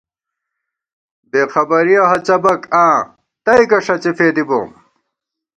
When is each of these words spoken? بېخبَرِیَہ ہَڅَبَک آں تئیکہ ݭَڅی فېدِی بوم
بېخبَرِیَہ 1.31 2.03
ہَڅَبَک 2.11 2.61
آں 2.83 2.97
تئیکہ 3.45 3.79
ݭَڅی 3.85 4.11
فېدِی 4.17 4.43
بوم 4.47 4.69